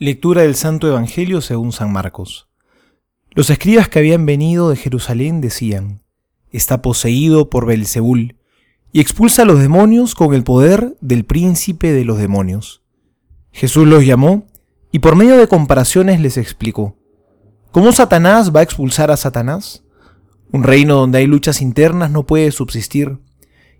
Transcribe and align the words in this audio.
Lectura 0.00 0.42
del 0.42 0.54
Santo 0.54 0.86
Evangelio 0.86 1.40
según 1.40 1.72
San 1.72 1.92
Marcos. 1.92 2.48
Los 3.32 3.50
escribas 3.50 3.88
que 3.88 3.98
habían 3.98 4.26
venido 4.26 4.70
de 4.70 4.76
Jerusalén 4.76 5.40
decían: 5.40 6.04
Está 6.52 6.82
poseído 6.82 7.50
por 7.50 7.66
Belzebul 7.66 8.36
y 8.92 9.00
expulsa 9.00 9.42
a 9.42 9.44
los 9.44 9.58
demonios 9.58 10.14
con 10.14 10.34
el 10.34 10.44
poder 10.44 10.96
del 11.00 11.24
príncipe 11.24 11.90
de 11.92 12.04
los 12.04 12.18
demonios. 12.18 12.84
Jesús 13.50 13.88
los 13.88 14.06
llamó 14.06 14.46
y 14.92 15.00
por 15.00 15.16
medio 15.16 15.36
de 15.36 15.48
comparaciones 15.48 16.20
les 16.20 16.36
explicó: 16.36 16.96
¿Cómo 17.72 17.90
Satanás 17.90 18.54
va 18.54 18.60
a 18.60 18.62
expulsar 18.62 19.10
a 19.10 19.16
Satanás? 19.16 19.82
Un 20.52 20.62
reino 20.62 20.94
donde 20.94 21.18
hay 21.18 21.26
luchas 21.26 21.60
internas 21.60 22.12
no 22.12 22.24
puede 22.24 22.52
subsistir, 22.52 23.18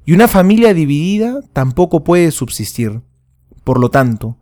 y 0.04 0.14
una 0.14 0.26
familia 0.26 0.74
dividida 0.74 1.42
tampoco 1.52 2.02
puede 2.02 2.32
subsistir. 2.32 3.02
Por 3.62 3.78
lo 3.78 3.88
tanto, 3.88 4.37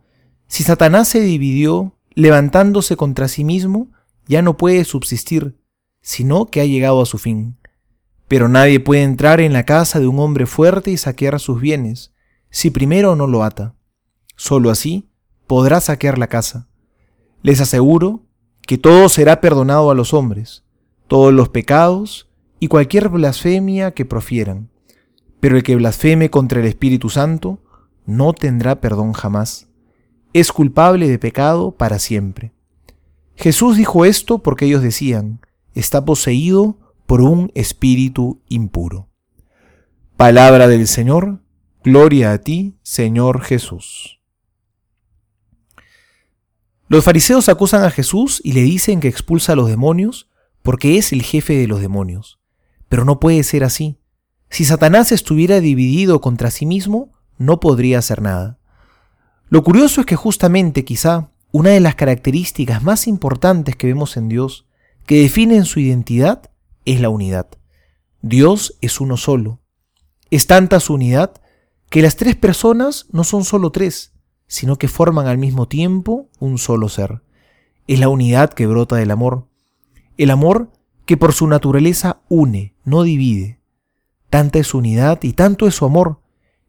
si 0.47 0.63
Satanás 0.63 1.09
se 1.09 1.19
dividió, 1.19 1.93
levantándose 2.15 2.95
contra 2.95 3.27
sí 3.27 3.43
mismo, 3.43 3.91
ya 4.27 4.41
no 4.41 4.57
puede 4.57 4.83
subsistir, 4.85 5.57
sino 6.01 6.45
que 6.45 6.61
ha 6.61 6.65
llegado 6.65 7.01
a 7.01 7.05
su 7.05 7.17
fin. 7.17 7.57
Pero 8.27 8.49
nadie 8.49 8.79
puede 8.79 9.03
entrar 9.03 9.39
en 9.39 9.53
la 9.53 9.63
casa 9.63 9.99
de 9.99 10.07
un 10.07 10.19
hombre 10.19 10.45
fuerte 10.45 10.91
y 10.91 10.97
saquear 10.97 11.39
sus 11.39 11.59
bienes, 11.59 12.13
si 12.49 12.71
primero 12.71 13.15
no 13.15 13.27
lo 13.27 13.43
ata. 13.43 13.75
Solo 14.35 14.69
así 14.69 15.09
podrá 15.47 15.81
saquear 15.81 16.17
la 16.17 16.27
casa. 16.27 16.69
Les 17.41 17.61
aseguro 17.61 18.25
que 18.61 18.77
todo 18.77 19.09
será 19.09 19.41
perdonado 19.41 19.91
a 19.91 19.95
los 19.95 20.13
hombres, 20.13 20.63
todos 21.07 21.33
los 21.33 21.49
pecados 21.49 22.29
y 22.59 22.67
cualquier 22.67 23.09
blasfemia 23.09 23.91
que 23.91 24.05
profieran. 24.05 24.69
Pero 25.39 25.57
el 25.57 25.63
que 25.63 25.75
blasfeme 25.75 26.29
contra 26.29 26.59
el 26.61 26.65
Espíritu 26.67 27.09
Santo 27.09 27.59
no 28.05 28.33
tendrá 28.33 28.81
perdón 28.81 29.13
jamás 29.13 29.66
es 30.39 30.51
culpable 30.51 31.07
de 31.07 31.19
pecado 31.19 31.71
para 31.71 31.99
siempre. 31.99 32.53
Jesús 33.35 33.77
dijo 33.77 34.05
esto 34.05 34.39
porque 34.39 34.65
ellos 34.65 34.81
decían, 34.81 35.41
está 35.73 36.03
poseído 36.05 36.77
por 37.05 37.21
un 37.21 37.51
espíritu 37.55 38.41
impuro. 38.49 39.09
Palabra 40.17 40.67
del 40.67 40.87
Señor, 40.87 41.41
gloria 41.83 42.31
a 42.31 42.39
ti, 42.39 42.75
Señor 42.81 43.41
Jesús. 43.41 44.19
Los 46.89 47.03
fariseos 47.03 47.49
acusan 47.49 47.83
a 47.83 47.91
Jesús 47.91 48.41
y 48.43 48.53
le 48.53 48.61
dicen 48.61 48.99
que 48.99 49.07
expulsa 49.07 49.53
a 49.53 49.55
los 49.55 49.67
demonios 49.67 50.29
porque 50.63 50.97
es 50.97 51.11
el 51.11 51.21
jefe 51.21 51.55
de 51.55 51.67
los 51.67 51.81
demonios. 51.81 52.39
Pero 52.89 53.05
no 53.05 53.19
puede 53.19 53.43
ser 53.43 53.63
así. 53.63 53.99
Si 54.49 54.65
Satanás 54.65 55.11
estuviera 55.11 55.59
dividido 55.59 56.21
contra 56.21 56.49
sí 56.49 56.65
mismo, 56.65 57.11
no 57.37 57.59
podría 57.59 57.99
hacer 57.99 58.21
nada. 58.21 58.56
Lo 59.49 59.63
curioso 59.63 60.01
es 60.01 60.07
que 60.07 60.17
justamente 60.17 60.83
quizá 60.83 61.31
una 61.51 61.69
de 61.69 61.79
las 61.79 61.95
características 61.95 62.83
más 62.83 63.07
importantes 63.07 63.77
que 63.77 63.87
vemos 63.87 64.17
en 64.17 64.27
Dios, 64.27 64.65
que 65.05 65.21
definen 65.21 65.63
su 65.63 65.79
identidad, 65.79 66.51
es 66.83 66.99
la 66.99 67.09
unidad. 67.09 67.47
Dios 68.21 68.77
es 68.81 68.99
uno 68.99 69.15
solo. 69.15 69.61
Es 70.29 70.47
tanta 70.47 70.81
su 70.81 70.93
unidad 70.93 71.41
que 71.89 72.01
las 72.01 72.17
tres 72.17 72.35
personas 72.35 73.07
no 73.11 73.23
son 73.23 73.45
solo 73.45 73.71
tres, 73.71 74.13
sino 74.47 74.75
que 74.75 74.89
forman 74.89 75.27
al 75.27 75.37
mismo 75.37 75.67
tiempo 75.67 76.29
un 76.39 76.57
solo 76.57 76.89
ser. 76.89 77.21
Es 77.87 77.99
la 77.99 78.09
unidad 78.09 78.51
que 78.51 78.67
brota 78.67 78.97
del 78.97 79.11
amor. 79.11 79.47
El 80.17 80.29
amor 80.29 80.73
que 81.05 81.15
por 81.15 81.31
su 81.31 81.47
naturaleza 81.47 82.19
une, 82.27 82.75
no 82.83 83.03
divide. 83.03 83.61
Tanta 84.29 84.59
es 84.59 84.67
su 84.67 84.79
unidad 84.79 85.19
y 85.23 85.31
tanto 85.31 85.67
es 85.67 85.75
su 85.75 85.85
amor, 85.85 86.19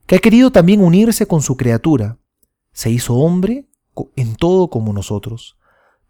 que 0.07 0.15
ha 0.15 0.21
querido 0.21 0.53
también 0.53 0.81
unirse 0.81 1.27
con 1.27 1.43
su 1.43 1.57
criatura, 1.57 2.19
se 2.79 2.93
hizo 2.93 3.15
hombre 3.17 3.67
en 4.15 4.37
todo 4.37 4.71
como 4.71 4.93
nosotros. 4.93 5.57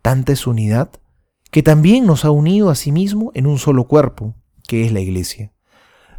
Tanta 0.03 0.35
es 0.35 0.47
unidad 0.47 0.91
que 1.51 1.63
también 1.63 2.05
nos 2.05 2.27
ha 2.27 2.31
unido 2.31 2.69
a 2.69 2.75
sí 2.75 2.93
mismo 2.93 3.33
en 3.33 3.47
un 3.47 3.59
solo 3.59 3.85
cuerpo, 3.85 4.35
que 4.67 4.85
es 4.85 4.93
la 4.93 5.01
iglesia. 5.01 5.51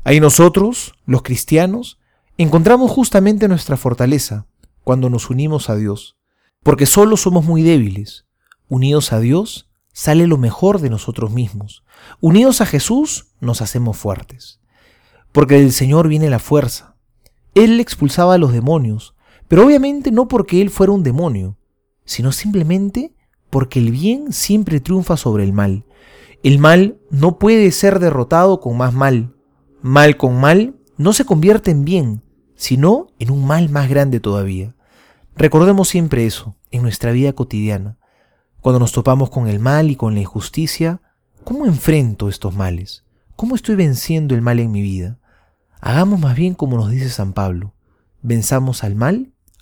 Ahí 0.04 0.20
nosotros, 0.20 0.96
los 1.06 1.22
cristianos, 1.22 2.00
encontramos 2.40 2.90
justamente 2.90 3.48
nuestra 3.48 3.78
fortaleza 3.78 4.48
cuando 4.84 5.12
nos 5.12 5.30
unimos 5.30 5.70
a 5.70 5.76
Dios, 5.76 6.18
porque 6.64 6.88
solo 6.88 7.16
somos 7.16 7.46
muy 7.46 7.62
débiles. 7.62 8.26
Unidos 8.70 9.14
a 9.14 9.20
Dios 9.20 9.70
sale 9.94 10.26
lo 10.26 10.40
mejor 10.40 10.82
de 10.82 10.90
nosotros 10.90 11.30
mismos. 11.30 11.84
Unidos 12.22 12.60
a 12.62 12.66
Jesús 12.66 13.28
nos 13.40 13.62
hacemos 13.62 13.98
fuertes. 13.98 14.60
Porque 15.32 15.60
del 15.60 15.74
Señor 15.74 16.08
viene 16.08 16.28
la 16.32 16.40
fuerza. 16.40 16.96
Él 17.54 17.80
expulsaba 17.80 18.34
a 18.34 18.40
los 18.40 18.52
demonios, 18.52 19.14
pero 19.50 19.66
obviamente 19.66 20.12
no 20.12 20.28
porque 20.28 20.62
él 20.62 20.70
fuera 20.70 20.94
un 20.94 21.04
demonio, 21.04 21.58
sino 22.06 22.32
simplemente 22.32 23.14
porque 23.50 23.80
el 23.80 23.92
bien 23.92 24.32
siempre 24.32 24.80
triunfa 24.80 25.18
sobre 25.18 25.44
el 25.44 25.54
mal. 25.54 25.86
El 26.44 26.60
mal 26.60 27.00
no 27.10 27.40
puede 27.40 27.72
ser 27.72 28.00
derrotado 28.00 28.62
con 28.62 28.78
más 28.78 28.94
mal. 28.94 29.36
Mal 29.82 30.18
con 30.18 30.40
mal 30.40 30.76
no 30.98 31.14
se 31.14 31.26
convierte 31.26 31.72
en 31.72 31.84
bien, 31.84 32.22
sino 32.56 33.08
en 33.18 33.32
un 33.32 33.46
mal 33.46 33.70
más 33.70 33.90
grande 33.90 34.20
todavía. 34.20 34.76
Recordemos 35.36 35.90
siempre 35.90 36.28
eso 36.28 36.56
en 36.70 36.84
nuestra 36.84 37.12
vida 37.12 37.34
cotidiana. 37.34 37.98
Cuando 38.62 38.80
nos 38.80 38.92
topamos 38.92 39.32
con 39.32 39.48
el 39.48 39.60
mal 39.60 39.90
y 39.90 39.96
con 39.96 40.14
la 40.14 40.22
injusticia, 40.22 41.02
¿cómo 41.44 41.66
enfrento 41.66 42.30
estos 42.30 42.56
males? 42.56 43.04
¿Cómo 43.36 43.56
estoy 43.56 43.76
venciendo 43.76 44.36
el 44.36 44.44
mal 44.44 44.60
en 44.60 44.72
mi 44.72 44.84
vida? 44.84 45.18
Hagamos 45.82 46.20
más 46.20 46.36
bien 46.36 46.54
como 46.54 46.78
nos 46.78 46.92
dice 46.92 47.10
San 47.10 47.34
Pablo. 47.34 47.74
Venzamos 48.22 48.84
al 48.84 48.96
mal 48.96 49.32